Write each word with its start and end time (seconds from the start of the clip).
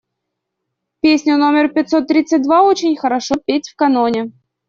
Песню 1.01 1.35
номер 1.37 1.69
пятьсот 1.69 2.07
тридцать 2.07 2.41
два 2.41 2.63
очень 2.63 2.95
хорошо 2.97 3.35
петь 3.35 3.69
в 3.69 3.75
каноне. 3.75 4.31